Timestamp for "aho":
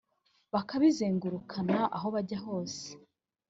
1.95-2.07